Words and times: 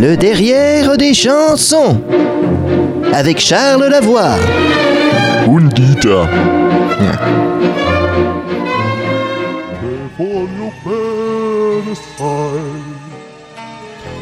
Le 0.00 0.16
derrière 0.16 0.96
des 0.96 1.12
chansons. 1.12 2.00
Avec 3.12 3.38
Charles 3.38 3.86
Lavoie. 3.86 4.36
Und 5.46 5.74
Dieter. 5.74 6.24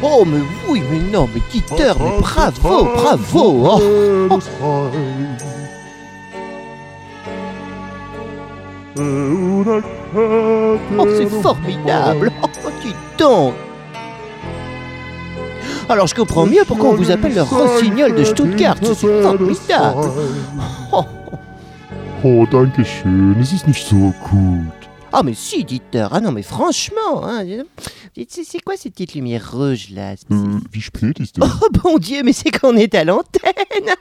Oh, 0.01 0.25
mais 0.25 0.41
oui, 0.67 0.83
mais 0.91 0.99
non, 1.13 1.29
mais 1.33 1.41
Dieter, 1.49 1.93
mais 1.97 2.19
bravo, 2.19 2.83
bravo 2.95 3.69
oh. 3.71 4.39
Oh, 10.97 11.07
c'est 11.17 11.41
formidable 11.41 12.31
Oh, 12.43 12.69
dis 12.83 12.95
donc 13.17 13.53
Alors, 15.89 16.05
je 16.05 16.13
comprends 16.13 16.45
mieux 16.45 16.63
pourquoi 16.67 16.91
on 16.91 16.95
vous 16.95 17.09
appelle 17.09 17.33
le 17.33 17.41
rossignol 17.41 18.13
de 18.13 18.23
Stuttgart. 18.23 18.75
C'est 18.83 18.93
formidable 19.23 20.11
Oh, 20.93 21.03
Oh, 22.23 22.45
danke 22.51 22.83
schön. 22.83 23.35
Es 23.41 23.51
ist 23.53 23.65
nicht 23.65 23.83
so 23.87 24.13
gut. 24.29 24.71
Ah, 25.11 25.23
mais 25.23 25.33
si, 25.33 25.63
Dieter 25.63 26.07
Ah 26.11 26.19
non, 26.19 26.31
mais 26.31 26.43
franchement 26.43 27.23
hein. 27.23 27.43
C'est 28.27 28.59
quoi 28.59 28.75
ces 28.77 28.91
petites 28.91 29.15
lumières 29.15 29.51
rouges, 29.51 29.89
là? 29.89 30.13
Äh, 30.13 30.17
wie 30.71 30.81
spät 30.81 31.19
ist? 31.19 31.39
Oh, 31.41 31.67
bon 31.71 31.97
Dieu, 31.97 32.21
mais 32.23 32.33
c'est 32.33 32.51
qu'on 32.51 32.75
est 32.75 32.93
à 32.93 33.03
l'antenne 33.03 33.95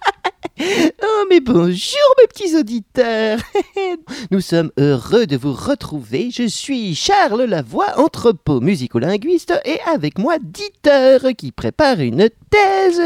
Oh, 1.02 1.24
mais 1.30 1.40
bonjour, 1.40 2.14
mes 2.18 2.26
petits 2.26 2.56
auditeurs 2.56 3.38
Nous 4.30 4.40
sommes 4.40 4.70
heureux 4.78 5.26
de 5.26 5.36
vous 5.36 5.52
retrouver. 5.52 6.30
Je 6.32 6.46
suis 6.48 6.94
Charles 6.94 7.42
Lavoie, 7.44 7.98
entrepôt 7.98 8.60
musicolinguiste, 8.60 9.54
et 9.64 9.78
avec 9.86 10.18
moi, 10.18 10.36
Dieter, 10.40 11.34
qui 11.36 11.52
prépare 11.52 12.00
une 12.00 12.28
thèse 12.50 13.02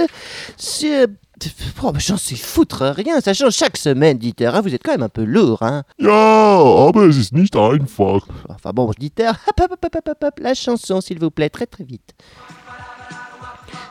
sur... 0.57 1.07
Oh, 1.83 1.91
mais 1.93 1.99
j'en 2.01 2.17
sais 2.17 2.37
foutre 2.37 2.83
rien, 2.95 3.21
ça 3.21 3.35
change 3.35 3.55
chaque 3.55 3.77
semaine, 3.77 4.17
Dieter. 4.17 4.47
hein. 4.47 4.61
Vous 4.61 4.73
êtes 4.75 4.83
quand 4.85 4.93
même 4.93 5.03
un 5.03 5.09
peu 5.09 5.25
lourd, 5.25 5.63
hein 5.63 5.83
Ja, 5.99 6.09
aber 6.89 7.09
es 7.09 7.17
ist 7.19 7.33
nicht 7.33 7.57
einfach. 7.57 8.21
Enfin 8.49 8.71
bon, 8.73 8.91
Dieter, 8.97 9.31
hop, 9.49 9.61
hop, 9.61 9.73
hop, 9.73 9.85
hop, 9.97 10.09
hop, 10.09 10.25
hop, 10.25 10.41
la 10.41 10.55
chanson, 10.55 11.01
s'il 11.01 11.19
vous 11.19 11.31
plaît, 11.33 11.51
très 11.51 11.67
très 11.67 11.85
vite. 11.85 12.13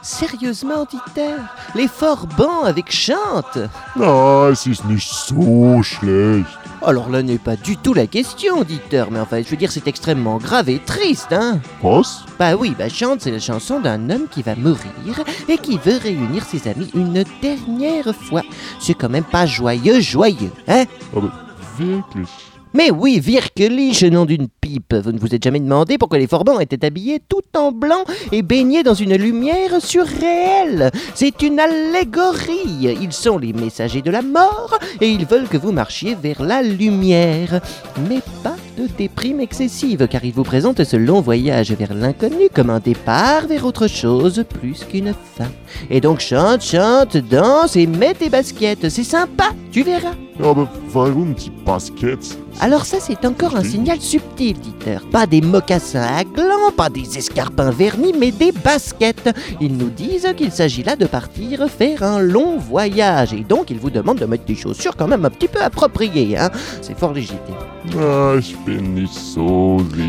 Sérieusement, 0.02 0.86
Dieter 0.90 1.36
Les 1.76 1.88
Forbans 1.88 2.64
avec 2.64 2.92
chante 2.92 3.58
Na, 3.96 4.50
es 4.52 4.66
ist 4.66 4.86
nicht 4.86 5.08
so 5.08 5.82
schlecht. 5.84 6.48
Alors 6.84 7.10
là 7.10 7.22
n'est 7.22 7.38
pas 7.38 7.56
du 7.56 7.78
tout 7.78 7.94
la 7.94 8.08
question, 8.08 8.64
Dieter, 8.64 9.06
mais 9.12 9.20
enfin, 9.20 9.42
je 9.44 9.50
veux 9.50 9.58
dire, 9.58 9.72
c'est 9.72 9.88
extrêmement 9.88 10.38
grave 10.38 10.68
et 10.70 10.80
triste, 10.80 11.32
hein 11.32 11.60
Was? 11.84 12.26
Bah 12.40 12.56
oui, 12.56 12.76
bah 12.78 12.90
chante, 12.90 13.22
c'est 13.22 13.30
la 13.32 13.40
chanson 13.40 13.80
d'un 13.80 14.10
homme 14.10 14.28
qui 14.30 14.42
va 14.42 14.56
mourir 14.56 15.24
et 15.48 15.60
qui 15.60 15.78
veut 15.78 15.98
réunir 15.98 16.44
ses 16.44 16.68
amis 16.68 16.90
une 16.96 17.24
dernière 17.42 18.16
fois. 18.16 18.42
C'est 18.80 18.96
quand 18.96 19.10
même 19.10 19.24
pas 19.24 19.46
joyeux, 19.46 20.02
joyeux, 20.02 20.52
hein 20.68 20.86
Aber 21.16 21.30
wirklich. 21.78 22.51
Mais 22.74 22.90
oui, 22.90 23.20
Virkelig, 23.20 24.04
nom 24.12 24.26
d'une 24.26 24.48
pipe. 24.48 24.94
Vous 24.94 25.12
ne 25.12 25.20
vous 25.20 25.36
êtes 25.36 25.44
jamais 25.44 25.60
demandé 25.60 25.98
pourquoi 25.98 26.18
les 26.18 26.28
Forbans 26.28 26.60
étaient 26.60 26.86
habillés 26.86 27.20
tout 27.28 27.44
en 27.56 27.72
blanc 27.72 28.04
et 28.32 28.42
baignés 28.42 28.84
dans 28.84 28.94
une 28.94 29.16
lumière 29.16 29.82
surréelle. 29.82 30.92
C'est 31.14 31.42
une 31.42 31.60
allégorie. 31.60 32.98
Ils 33.02 33.14
sont 33.14 33.38
les 33.38 33.54
messagers 33.54 34.02
de 34.02 34.12
la 34.12 34.22
mort 34.22 34.80
et 35.00 35.10
ils 35.10 35.26
veulent 35.26 35.48
que 35.48 35.58
vous 35.58 35.72
marchiez 35.72 36.16
vers 36.16 36.42
la 36.42 36.62
lumière. 36.62 37.62
Mais 38.10 38.22
pas 38.44 38.56
de 38.78 38.88
déprime 38.98 39.40
excessive, 39.40 40.08
car 40.10 40.24
ils 40.24 40.34
vous 40.34 40.44
présentent 40.44 40.84
ce 40.84 40.98
long 40.98 41.22
voyage 41.22 41.72
vers 41.72 41.94
l'inconnu 41.94 42.50
comme 42.54 42.70
un 42.70 42.80
départ 42.80 43.48
vers 43.48 43.66
autre 43.66 43.88
chose 43.88 44.44
plus 44.60 44.84
qu'une 44.84 45.14
fin. 45.36 45.50
Et 45.90 46.02
donc 46.02 46.20
chante, 46.20 46.64
chante, 46.64 47.18
danse 47.18 47.76
et 47.76 47.88
mets 47.88 48.14
tes 48.14 48.30
baskets. 48.30 48.90
C'est 48.90 49.04
sympa, 49.04 49.50
tu 49.72 49.84
verras. 49.84 50.16
Ja, 50.42 50.50
aber 50.50 50.68
warum 50.94 51.36
die 51.36 51.52
Baskets? 51.66 52.38
Alors 52.60 52.86
ça, 52.86 52.98
c'est 53.00 53.26
encore 53.26 53.56
un 53.56 53.64
signal 53.64 54.00
subtil, 54.02 54.58
Dieter. 54.60 54.98
Pas 55.12 55.28
des 55.28 55.42
mocassins 55.42 56.02
à 56.02 56.24
gland, 56.24 56.72
pas 56.76 56.90
des 56.90 57.18
escarpins 57.18 57.70
vernis, 57.70 58.14
mais 58.18 58.32
des 58.32 58.52
baskets. 58.52 59.30
Ils 59.60 59.76
nous 59.76 59.90
disent 59.90 60.34
qu'il 60.36 60.52
s'agit 60.52 60.84
là 60.84 60.96
de 60.96 61.06
partir 61.06 61.70
faire 61.70 62.04
un 62.04 62.20
long 62.20 62.58
voyage. 62.58 63.34
Et 63.34 63.44
donc, 63.44 63.70
ils 63.70 63.78
vous 63.78 63.90
demandent 63.90 64.20
de 64.20 64.26
mettre 64.26 64.46
des 64.46 64.56
chaussures 64.56 64.96
quand 64.96 65.08
même 65.08 65.26
un 65.26 65.30
petit 65.30 65.48
peu 65.48 65.62
appropriées. 65.62 66.38
Hein. 66.38 66.50
C'est 66.82 66.98
fort 66.98 67.14
légitime. 67.14 67.56
Ah, 68.00 68.36
ich 68.40 68.56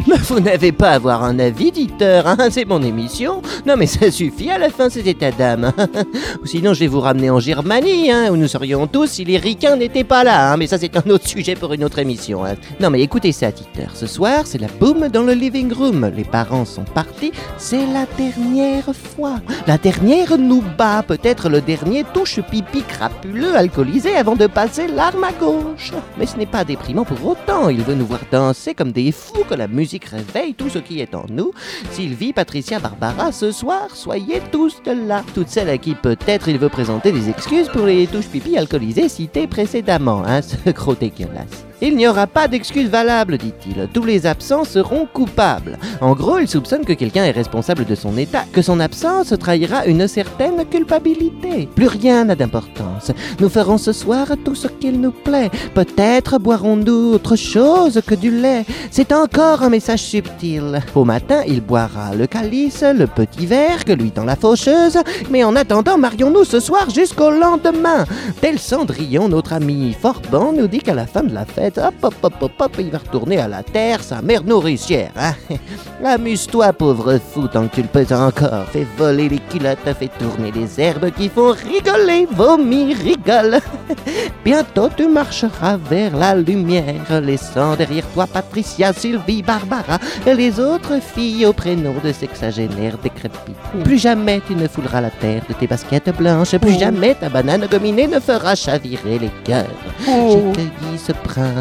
Mais 0.07 0.17
vous 0.29 0.41
n'avez 0.41 0.73
pas 0.73 0.91
à 0.91 0.95
avoir 0.95 1.25
un 1.25 1.39
avis, 1.39 1.73
Dieter. 1.73 2.23
Hein. 2.27 2.37
C'est 2.51 2.65
mon 2.67 2.83
émission. 2.83 3.41
Non, 3.67 3.77
mais 3.77 3.87
ça 3.87 4.11
suffit 4.11 4.51
à 4.51 4.59
la 4.59 4.69
fin, 4.69 4.91
ces 4.91 5.09
états 5.09 5.31
d'âme. 5.31 5.73
Ou 6.43 6.47
sinon, 6.47 6.75
je 6.75 6.81
vais 6.81 6.87
vous 6.87 7.01
ramener 7.01 7.31
en 7.31 7.41
Germanie, 7.41 8.11
hein, 8.11 8.29
où 8.31 8.37
nous 8.37 8.49
serions 8.49 8.87
tous 8.87 9.07
si 9.07 9.25
les 9.25 9.39
ricains 9.39 9.77
n'étaient 9.77 10.05
pas 10.05 10.23
là. 10.25 10.53
hein. 10.53 10.57
Mais 10.57 10.67
ça, 10.67 10.79
c'est 10.79 10.97
un 10.97 11.11
autre 11.11 11.27
sujet 11.27 11.55
pour 11.55 11.73
une 11.73 11.85
autre 11.85 11.99
émission. 11.99 12.45
hein. 12.45 12.55
Non, 12.81 12.91
mais 12.91 13.01
écoutez 13.01 13.33
ça, 13.33 13.51
Dieter. 13.51 13.89
Ce 13.95 14.07
soir, 14.07 14.43
c'est 14.47 14.59
la 14.61 14.69
boum 14.69 15.09
dans 15.09 15.23
le 15.23 15.33
living 15.33 15.73
room. 15.73 16.11
Les 16.15 16.25
parents 16.25 16.65
sont 16.65 16.85
partis. 16.85 17.33
C'est 17.59 17.87
la 17.87 18.07
dernière 18.19 18.95
fois. 18.95 19.37
La 19.67 19.79
dernière 19.79 20.37
nous 20.39 20.63
bat. 20.77 21.03
Peut-être 21.03 21.49
le 21.49 21.61
dernier 21.61 22.05
touche 22.13 22.41
pipi 22.51 22.83
crapuleux 22.83 23.57
alcoolisé 23.57 24.15
avant 24.17 24.37
de 24.37 24.47
passer 24.47 24.87
l'arme 24.89 25.25
à 25.25 25.33
gauche. 25.33 25.93
Mais 26.19 26.27
ce 26.27 26.37
n'est 26.37 26.47
pas 26.47 26.65
déprimant 26.65 27.05
pour 27.05 27.25
autant. 27.27 27.69
Il 27.69 27.83
veut 27.83 27.95
nous 27.95 28.07
voir 28.07 28.21
danser 28.43 28.75
comme 28.75 28.91
des 28.93 29.13
fous, 29.13 29.45
que 29.49 29.55
la 29.55 29.69
musique 29.69 30.07
réveille 30.07 30.55
tout 30.55 30.69
ce 30.69 30.79
qui 30.79 31.01
est 31.01 31.15
en 31.15 31.25
nous. 31.29 31.53
Sylvie, 31.93 32.33
Patricia, 32.33 32.81
Barbara, 32.81 33.31
ce 33.31 33.53
soir, 33.53 33.95
soyez 33.95 34.41
tous 34.51 34.83
de 34.85 34.93
là. 35.07 35.23
Toutes 35.35 35.49
celles 35.49 35.69
à 35.69 35.79
qui 35.79 35.95
peut-être 35.95 36.49
il 36.49 36.59
veut 36.59 36.69
présenter 36.69 37.13
des 37.13 37.29
excuses 37.29 37.69
pour 37.69 37.87
les 37.87 38.07
touches 38.09 38.29
pipi 38.29 38.57
alcoolisées 38.57 39.09
citées 39.09 39.47
précédemment, 39.47 40.25
hein, 40.27 40.43
ce 40.65 40.71
gros 40.71 40.95
dégueulasse. 40.97 41.72
Il 41.85 41.97
n'y 41.97 42.07
aura 42.07 42.29
pas 42.29 42.47
d'excuses 42.47 42.89
valables, 42.89 43.39
dit-il. 43.39 43.89
Tous 43.93 44.05
les 44.05 44.25
absents 44.25 44.63
seront 44.63 45.05
coupables. 45.13 45.79
En 46.01 46.15
gros, 46.15 46.39
il 46.39 46.47
soupçonne 46.47 46.85
que 46.85 46.93
quelqu'un 46.93 47.25
est 47.25 47.33
responsable 47.33 47.85
de 47.85 47.97
son 47.97 48.17
état, 48.17 48.45
que 48.53 48.63
son 48.63 48.79
absence 48.79 49.35
trahira 49.37 49.85
une 49.87 50.07
certaine 50.07 50.65
culpabilité. 50.65 51.69
Plus 51.75 51.89
rien 51.89 52.27
n'a 52.27 52.37
d'importance. 52.37 53.11
Nous 53.41 53.49
ferons 53.49 53.79
ce 53.79 53.93
soir 53.93 54.29
tout 54.45 54.55
ce 54.55 54.69
qu'il 54.69 55.01
nous 55.01 55.11
plaît. 55.11 55.51
Peut-être 55.75 56.39
boirons-nous 56.39 57.15
autre 57.15 57.35
chose 57.35 58.01
que 58.07 58.15
du 58.15 58.31
lait. 58.31 58.65
C'est 58.93 59.11
encore 59.11 59.65
un 59.65 59.69
message 59.69 60.03
subtil. 60.03 60.81
Au 60.95 61.05
matin, 61.05 61.43
il 61.49 61.63
boira 61.63 62.15
le 62.15 62.29
calice, 62.29 62.85
le 62.85 63.09
petit 63.09 63.47
verre 63.47 63.85
que 63.85 63.93
lui 63.93 64.13
tend 64.13 64.25
la 64.25 64.37
faucheuse. 64.37 64.99
Mais 65.33 65.43
en 65.43 65.57
attendant, 65.57 65.99
marions-nous 65.99 66.45
ce 66.45 66.61
soir 66.61 66.91
jusqu'au 66.91 67.33
lendemain. 67.33 68.05
Tel 68.41 68.61
Cendrillon, 68.61 69.29
notre 69.29 69.53
ami 69.53 69.97
Forban, 70.01 70.53
nous 70.53 70.69
dit 70.69 70.79
qu'à 70.79 70.95
la 70.95 71.09
fin 71.09 71.25
de 71.25 71.35
la 71.35 71.45
fête, 71.45 71.72
hop, 71.79 71.95
hop, 72.03 72.15
hop, 72.23 72.35
hop, 72.41 72.53
hop, 72.59 72.77
il 72.79 72.91
va 72.91 72.99
retourner 72.99 73.39
à 73.39 73.49
la 73.49 73.63
terre, 73.63 74.03
sa 74.03 74.23
mère 74.23 74.45
nourricière. 74.45 75.13
hein. 75.17 75.35
Amuse-toi, 76.05 76.73
pauvre 76.73 77.19
fou, 77.33 77.47
tant 77.49 77.69
que 77.69 77.77
tu 77.77 77.83
le 77.83 77.89
peux 77.89 78.07
encore. 78.15 78.65
Fais 78.73 78.87
voler 78.99 79.29
les 79.29 79.39
culottes, 79.39 79.79
fais 79.99 80.09
tourner 80.19 80.51
les 80.51 80.81
herbes 80.81 81.11
qui 81.17 81.29
font 81.29 81.53
rigoler, 81.53 82.27
vomi, 82.31 82.95
rigole. 82.95 83.59
Bientôt 84.45 84.89
tu 84.97 85.07
marcheras 85.09 85.77
vers 85.77 86.17
la 86.17 86.35
lumière, 86.35 87.21
laissant 87.23 87.77
derrière 87.77 88.07
toi 88.15 88.27
Patricia, 88.27 88.93
Sylvie, 88.93 89.43
Barbara 89.43 89.99
et 90.27 90.35
les 90.35 90.59
autres 90.59 91.01
filles 91.01 91.47
au 91.47 91.53
prénom 91.53 91.95
de 92.03 92.13
sexagénaires 92.13 92.99
décrépits. 92.99 93.55
Plus 93.85 93.99
jamais 93.99 94.41
tu 94.47 94.55
ne 94.57 94.67
fouleras 94.67 95.01
la 95.01 95.11
terre 95.11 95.43
de 95.49 95.55
tes 95.55 95.67
baskets 95.69 96.11
blanches, 96.17 96.57
plus 96.59 96.79
jamais 96.79 97.15
ta 97.15 97.29
banane 97.29 97.67
gominée 97.71 98.09
ne 98.09 98.19
fera 98.19 98.55
chavirer 98.57 99.19
les 99.21 99.31
cœurs. 99.45 99.67
J'ai 100.05 100.53
cueilli 100.53 100.99
ce 100.99 101.13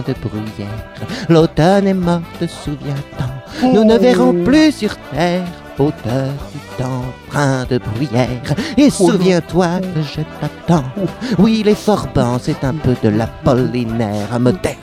de 0.08 0.14
bruyère, 0.14 0.86
l'automne 1.30 1.88
est 1.88 1.94
mort, 1.94 2.22
te 2.40 2.46
souviens-t'en 2.46 3.68
Nous 3.74 3.84
ne 3.84 3.98
verrons 3.98 4.44
plus 4.44 4.72
sur 4.72 4.96
terre 5.14 5.46
Auteur 5.80 6.28
du 6.54 6.60
temps, 6.78 7.06
brin 7.30 7.66
de 7.66 7.80
bruyère 7.80 8.54
Et 8.78 8.92
souviens-toi 8.92 9.80
que 9.80 10.02
je 10.04 10.22
t'attends. 10.40 10.84
Oui, 11.40 11.64
les 11.66 11.74
Forbans, 11.74 12.38
c'est 12.40 12.64
un 12.64 12.76
peu 12.76 12.94
de 13.02 13.10
l'Apollinaire 13.10 14.40
moderne 14.40 14.78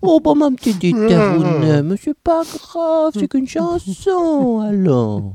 Oh, 0.00 0.20
bon, 0.22 0.34
ma 0.34 0.50
petite 0.50 0.78
Dieter, 0.78 1.82
mais 1.84 1.96
c'est 2.02 2.18
pas 2.18 2.42
grave, 2.42 3.12
c'est 3.14 3.28
qu'une 3.28 3.48
chanson, 3.48 4.60
alors 4.60 5.34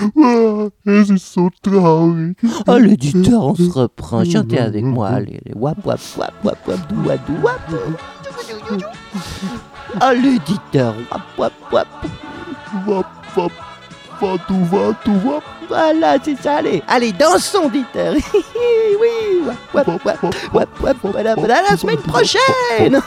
Ah, 0.00 0.68
es 0.86 1.10
ist 1.10 1.32
so 1.32 1.50
traurig. 1.62 2.36
Allez, 2.66 2.96
Dieter, 2.96 3.40
on 3.42 3.54
se 3.54 3.70
reprend, 3.70 4.24
chantez 4.24 4.58
avec 4.58 4.84
moi, 4.84 5.08
allez, 5.08 5.40
allez, 5.44 5.54
wap, 5.56 5.78
wap, 5.84 6.00
wap, 6.16 6.34
wap, 6.44 6.58
wap, 6.68 6.80
wap, 7.04 7.20
wap 7.42 7.60
Allez, 10.00 10.38
Dieter, 10.46 10.92
wap, 11.10 11.22
wap, 11.38 11.52
wap 11.72 11.88
Wap, 12.86 13.06
wap, 13.36 13.52
watu, 14.20 14.54
watu, 14.72 15.10
wap. 15.26 15.42
Voilà, 15.68 16.16
c'est 16.22 16.36
ça, 16.40 16.56
allez, 16.56 16.82
allez, 16.86 17.12
dansons, 17.12 17.68
Dieter 17.68 18.12
Oui, 18.34 19.42
wap, 19.74 19.86
wap, 19.86 20.04
wap, 20.04 20.34
wap, 20.52 20.80
wap, 20.80 20.96
voilà, 21.02 21.34
voilà, 21.34 21.62
la 21.70 21.76
semaine 21.76 21.98
prochaine 21.98 23.00